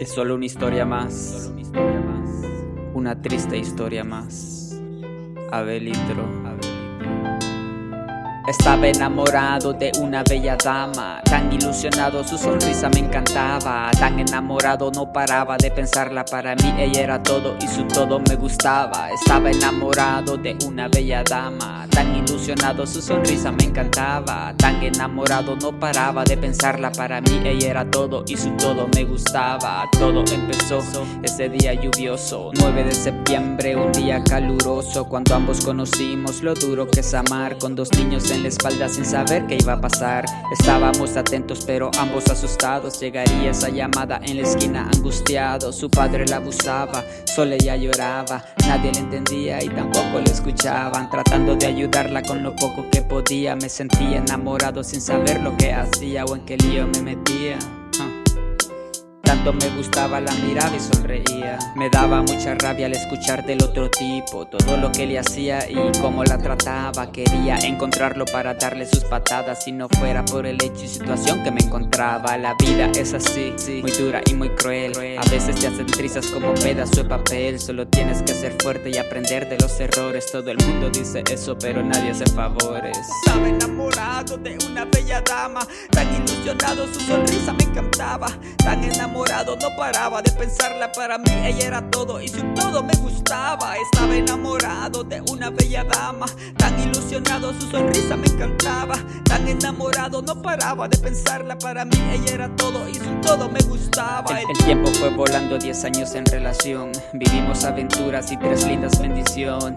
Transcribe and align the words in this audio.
Es 0.00 0.10
solo 0.10 0.34
una 0.34 0.46
historia 0.46 0.84
más. 0.84 1.52
Una 2.94 3.22
triste 3.22 3.56
historia 3.56 4.02
más. 4.02 4.80
Abelitro. 5.52 6.53
Estaba 8.46 8.86
enamorado 8.88 9.72
de 9.72 9.90
una 9.98 10.22
bella 10.22 10.54
dama, 10.62 11.22
tan 11.24 11.50
ilusionado 11.50 12.22
su 12.22 12.36
sonrisa 12.36 12.90
me 12.90 12.98
encantaba, 12.98 13.90
tan 13.98 14.20
enamorado 14.20 14.90
no 14.90 15.10
paraba 15.10 15.56
de 15.56 15.70
pensarla 15.70 16.26
para 16.26 16.54
mí, 16.56 16.74
ella 16.76 17.00
era 17.00 17.22
todo 17.22 17.56
y 17.58 17.66
su 17.66 17.84
todo 17.84 18.20
me 18.20 18.36
gustaba. 18.36 19.08
Estaba 19.10 19.50
enamorado 19.50 20.36
de 20.36 20.58
una 20.66 20.88
bella 20.88 21.24
dama, 21.24 21.86
tan 21.90 22.14
ilusionado 22.14 22.86
su 22.86 23.00
sonrisa 23.00 23.50
me 23.50 23.64
encantaba, 23.64 24.52
tan 24.58 24.82
enamorado 24.82 25.56
no 25.56 25.80
paraba 25.80 26.22
de 26.24 26.36
pensarla 26.36 26.92
para 26.92 27.22
mí, 27.22 27.40
ella 27.46 27.70
era 27.70 27.90
todo 27.90 28.24
y 28.26 28.36
su 28.36 28.50
todo 28.58 28.86
me 28.94 29.04
gustaba. 29.04 29.88
Todo 29.98 30.22
empezó 30.30 30.80
ese 31.22 31.48
día 31.48 31.72
lluvioso, 31.72 32.50
9 32.52 32.84
de 32.84 32.94
septiembre, 32.94 33.74
un 33.74 33.90
día 33.92 34.22
caluroso, 34.22 35.06
cuando 35.06 35.34
ambos 35.34 35.64
conocimos 35.64 36.42
lo 36.42 36.52
duro 36.52 36.86
que 36.86 37.00
es 37.00 37.14
amar 37.14 37.56
con 37.56 37.74
dos 37.74 37.88
niños 37.96 38.30
en 38.30 38.33
la 38.42 38.48
espalda 38.48 38.88
sin 38.88 39.04
saber 39.04 39.46
qué 39.46 39.56
iba 39.60 39.74
a 39.74 39.80
pasar. 39.80 40.24
Estábamos 40.52 41.16
atentos 41.16 41.64
pero 41.66 41.90
ambos 41.98 42.26
asustados. 42.28 43.00
Llegaría 43.00 43.50
esa 43.50 43.68
llamada 43.68 44.20
en 44.22 44.36
la 44.36 44.42
esquina 44.42 44.88
angustiado. 44.94 45.72
Su 45.72 45.90
padre 45.90 46.26
la 46.26 46.36
abusaba, 46.36 47.04
solo 47.24 47.54
ella 47.54 47.76
lloraba. 47.76 48.44
Nadie 48.66 48.92
le 48.92 48.98
entendía 49.00 49.62
y 49.62 49.68
tampoco 49.68 50.20
le 50.24 50.30
escuchaban. 50.30 51.10
Tratando 51.10 51.54
de 51.56 51.66
ayudarla 51.66 52.22
con 52.22 52.42
lo 52.42 52.54
poco 52.56 52.86
que 52.90 53.02
podía. 53.02 53.56
Me 53.56 53.68
sentía 53.68 54.18
enamorado 54.18 54.82
sin 54.82 55.00
saber 55.00 55.40
lo 55.40 55.56
que 55.56 55.72
hacía 55.72 56.24
o 56.24 56.34
en 56.34 56.44
qué 56.44 56.56
lío 56.56 56.86
me 56.88 57.02
metía 57.02 57.58
me 59.52 59.68
gustaba 59.76 60.20
la 60.20 60.32
mirada 60.32 60.74
y 60.76 60.80
sonreía. 60.80 61.58
Me 61.76 61.90
daba 61.90 62.22
mucha 62.22 62.54
rabia 62.54 62.86
al 62.86 62.92
escuchar 62.92 63.44
del 63.44 63.62
otro 63.62 63.90
tipo, 63.90 64.46
todo 64.46 64.76
lo 64.76 64.90
que 64.90 65.06
le 65.06 65.18
hacía 65.18 65.70
y 65.70 65.76
cómo 66.00 66.24
la 66.24 66.38
trataba. 66.38 67.10
Quería 67.12 67.56
encontrarlo 67.58 68.24
para 68.26 68.54
darle 68.54 68.86
sus 68.86 69.04
patadas 69.04 69.64
si 69.64 69.72
no 69.72 69.88
fuera 69.88 70.24
por 70.24 70.46
el 70.46 70.62
hecho 70.62 70.84
y 70.84 70.88
situación 70.88 71.42
que 71.42 71.50
me 71.50 71.60
encontraba. 71.60 72.36
La 72.38 72.54
vida 72.54 72.90
es 72.94 73.12
así, 73.14 73.54
muy 73.80 73.90
dura 73.92 74.20
y 74.26 74.34
muy 74.34 74.48
cruel. 74.50 74.92
A 75.18 75.30
veces 75.30 75.56
te 75.56 75.66
hacen 75.66 75.86
trizas 75.86 76.26
como 76.26 76.54
pedazo 76.54 77.02
de 77.02 77.08
papel. 77.08 77.60
Solo 77.60 77.86
tienes 77.86 78.22
que 78.22 78.32
ser 78.34 78.56
fuerte 78.62 78.90
y 78.90 78.98
aprender 78.98 79.48
de 79.48 79.58
los 79.58 79.78
errores. 79.80 80.30
Todo 80.30 80.50
el 80.50 80.58
mundo 80.66 80.90
dice 80.90 81.22
eso, 81.30 81.56
pero 81.58 81.82
nadie 81.82 82.10
hace 82.10 82.26
favores. 82.26 82.98
Estaba 83.24 83.48
enamorado 83.48 84.38
de 84.38 84.58
una 84.68 84.84
bella 84.86 85.20
dama, 85.20 85.60
tan 85.90 86.14
ilusionado, 86.14 86.86
su 86.92 87.00
sonrisa 87.00 87.52
me 87.52 87.64
encantaba, 87.64 88.28
tan 88.64 88.82
enamorado 88.82 89.13
no 89.14 89.76
paraba 89.76 90.20
de 90.22 90.30
pensarla 90.32 90.90
para 90.90 91.18
mí, 91.18 91.30
ella 91.44 91.66
era 91.66 91.90
todo 91.90 92.20
y 92.20 92.28
su 92.28 92.42
todo 92.54 92.82
me 92.82 92.92
gustaba. 92.94 93.76
Estaba 93.76 94.16
enamorado 94.16 95.04
de 95.04 95.20
una 95.30 95.50
bella 95.50 95.84
dama, 95.84 96.26
tan 96.56 96.78
ilusionado, 96.80 97.52
su 97.54 97.70
sonrisa 97.70 98.16
me 98.16 98.26
encantaba. 98.26 98.96
Tan 99.24 99.46
enamorado, 99.46 100.20
no 100.20 100.42
paraba 100.42 100.88
de 100.88 100.98
pensarla 100.98 101.56
para 101.56 101.84
mí, 101.84 101.96
ella 102.12 102.34
era 102.34 102.56
todo 102.56 102.88
todo 103.24 103.48
me 103.48 103.60
gustaba. 103.60 104.40
El, 104.40 104.64
tiempo 104.64 104.90
fue 104.92 105.08
volando 105.10 105.58
10 105.58 105.84
años 105.84 106.14
en 106.14 106.26
relación, 106.26 106.92
vivimos 107.12 107.64
aventuras 107.64 108.30
y 108.30 108.36
tres 108.36 108.66
lindas 108.66 109.00
bendiciones. 109.00 109.74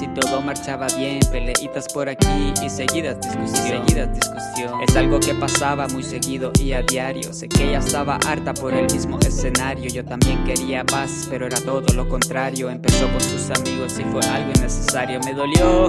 Y 0.00 0.08
todo 0.08 0.40
marchaba 0.40 0.86
bien, 0.96 1.20
peleitas 1.30 1.86
por 1.92 2.08
aquí 2.08 2.52
y 2.62 2.70
seguidas 2.70 3.18
discusión. 3.20 4.80
Es 4.86 4.96
algo 4.96 5.18
que 5.20 5.34
pasaba 5.34 5.88
muy 5.88 6.02
seguido 6.02 6.52
y 6.60 6.72
a 6.72 6.82
diario. 6.82 7.32
Sé 7.32 7.48
que 7.48 7.68
ella 7.68 7.78
estaba 7.78 8.16
harta 8.26 8.54
por 8.54 8.74
el 8.74 8.92
mismo 8.92 9.18
escenario. 9.20 9.88
Yo 9.90 10.04
también 10.04 10.44
quería 10.44 10.84
paz, 10.84 11.26
pero 11.30 11.46
era 11.46 11.60
todo 11.60 11.92
lo 11.94 12.08
contrario. 12.08 12.70
Empezó 12.70 13.10
con 13.10 13.20
sus 13.20 13.50
amigos 13.50 13.98
y 13.98 14.04
fue 14.04 14.20
algo 14.26 14.50
innecesario. 14.56 15.20
Me 15.24 15.32
dolió 15.32 15.86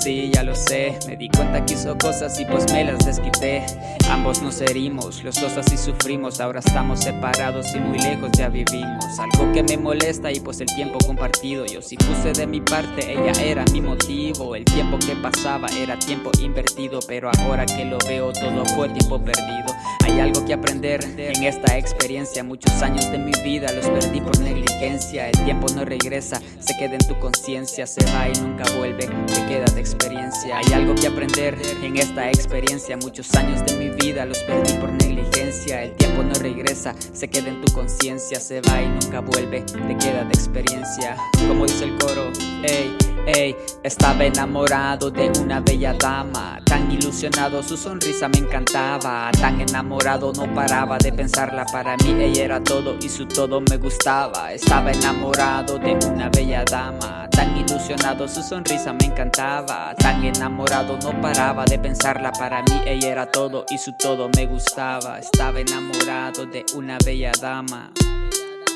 Sí, 0.00 0.30
ya 0.32 0.44
lo 0.44 0.54
sé, 0.54 0.96
me 1.08 1.16
di 1.16 1.28
cuenta 1.28 1.64
que 1.66 1.74
hizo 1.74 1.96
cosas 1.98 2.38
y 2.38 2.44
pues 2.44 2.72
me 2.72 2.84
las 2.84 3.04
desquité. 3.04 3.66
Ambos 4.08 4.40
nos 4.42 4.60
herimos, 4.60 5.24
los 5.24 5.40
dos 5.40 5.56
así 5.56 5.76
sufrimos, 5.76 6.40
ahora 6.40 6.60
estamos 6.60 7.00
separados 7.00 7.74
y 7.74 7.80
muy 7.80 7.98
lejos 7.98 8.30
ya 8.32 8.48
vivimos. 8.48 9.04
Algo 9.18 9.52
que 9.52 9.62
me 9.64 9.76
molesta 9.76 10.30
y 10.30 10.38
pues 10.38 10.60
el 10.60 10.68
tiempo 10.68 10.98
compartido, 11.04 11.66
yo 11.66 11.82
sí 11.82 11.96
puse 11.96 12.32
de 12.32 12.46
mi 12.46 12.60
parte, 12.60 13.12
ella 13.12 13.32
era 13.42 13.64
mi 13.72 13.80
motivo. 13.80 14.54
El 14.54 14.64
tiempo 14.64 14.98
que 14.98 15.16
pasaba 15.16 15.68
era 15.76 15.98
tiempo 15.98 16.30
invertido, 16.40 17.00
pero 17.06 17.30
ahora 17.40 17.66
que 17.66 17.84
lo 17.84 17.98
veo 18.06 18.32
todo 18.32 18.64
fue 18.76 18.88
tiempo 18.90 19.18
perdido. 19.18 19.74
Hay 20.04 20.20
algo 20.20 20.44
que 20.44 20.54
aprender 20.54 21.04
en 21.18 21.42
esta 21.42 21.76
experiencia, 21.76 22.44
muchos 22.44 22.82
años 22.82 23.10
de 23.10 23.18
mi 23.18 23.32
vida 23.42 23.72
los 23.72 23.86
perdí 23.86 24.20
por 24.20 24.38
negligencia. 24.38 24.67
El 24.80 25.44
tiempo 25.44 25.66
no 25.74 25.84
regresa, 25.84 26.40
se 26.60 26.76
queda 26.78 26.94
en 26.94 27.08
tu 27.08 27.18
conciencia, 27.18 27.84
se 27.84 28.04
va 28.12 28.28
y 28.28 28.32
nunca 28.40 28.64
vuelve, 28.76 29.06
te 29.26 29.46
queda 29.46 29.64
experiencia. 29.76 30.58
Hay 30.58 30.72
algo 30.72 30.94
que 30.94 31.08
aprender 31.08 31.58
en 31.82 31.96
esta 31.96 32.28
experiencia. 32.28 32.96
Muchos 32.96 33.34
años 33.34 33.64
de 33.66 33.76
mi 33.76 33.90
vida 33.90 34.24
los 34.24 34.38
perdí 34.44 34.72
por 34.74 34.90
negligencia. 34.92 35.82
El 35.82 35.96
tiempo 35.96 36.22
no 36.22 36.34
regresa, 36.34 36.94
se 37.12 37.28
queda 37.28 37.48
en 37.48 37.60
tu 37.60 37.72
conciencia, 37.72 38.38
se 38.38 38.60
va 38.60 38.82
y 38.82 38.88
nunca 38.88 39.20
vuelve, 39.20 39.62
te 39.62 39.96
queda 39.96 40.24
de 40.24 40.30
experiencia. 40.30 41.16
Como 41.48 41.66
dice 41.66 41.84
el 41.84 41.98
coro, 41.98 42.30
ey, 42.62 42.96
ey, 43.26 43.56
estaba 43.82 44.24
enamorado 44.24 45.10
de 45.10 45.30
una 45.40 45.60
bella 45.60 45.94
dama. 45.94 46.60
Tan 46.64 46.90
ilusionado, 46.90 47.62
su 47.62 47.76
sonrisa 47.76 48.28
me 48.28 48.38
encantaba. 48.38 49.30
Tan 49.32 49.60
enamorado, 49.60 50.32
no 50.32 50.52
paraba 50.54 50.98
de 50.98 51.12
pensarla 51.12 51.64
para 51.66 51.96
mí. 51.98 52.14
Ella 52.20 52.44
era 52.44 52.62
todo 52.62 52.96
y 53.00 53.08
su 53.08 53.26
todo 53.26 53.60
me 53.60 53.76
gustaba. 53.76 54.52
Estaba 54.52 54.92
enamorado 54.92 55.78
de 55.78 55.98
una 56.08 56.28
bella 56.28 56.64
dama. 56.64 57.28
Tan 57.30 57.56
ilusionado, 57.56 58.28
su 58.28 58.42
sonrisa 58.42 58.92
me 58.92 59.06
encantaba 59.06 59.94
tan 59.98 60.24
enamorado 60.24 60.98
no 60.98 61.20
paraba 61.20 61.64
de 61.64 61.78
pensarla 61.78 62.32
para 62.32 62.62
mí 62.62 62.80
ella 62.86 63.08
era 63.08 63.30
todo 63.30 63.64
y 63.70 63.78
su 63.78 63.92
todo 63.92 64.28
me 64.36 64.46
gustaba 64.46 65.18
estaba 65.18 65.60
enamorado 65.60 66.46
de 66.46 66.64
una 66.74 66.98
bella 67.04 67.32
dama 67.40 67.90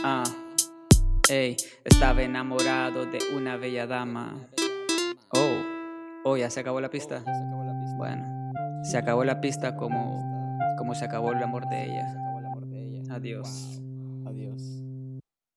ah 0.05 0.42
estaba 1.85 2.23
enamorado 2.23 3.07
de 3.07 3.19
una 3.35 3.57
bella 3.57 3.87
dama. 3.87 4.49
Oh 5.31 5.57
oh 6.25 6.37
ya 6.37 6.51
se 6.51 6.61
acabó 6.61 6.81
la 6.81 6.91
pista. 6.91 7.23
Bueno 7.97 8.43
se 8.85 8.99
acabó 8.99 9.25
la 9.25 9.41
pista 9.41 9.77
como 9.77 10.21
como 10.77 10.95
se 10.95 11.05
acabó 11.05 11.33
el 11.33 11.43
amor 11.43 11.69
de 11.69 11.85
ella. 11.85 12.17
Adiós. 13.11 13.81
Adiós 14.27 14.83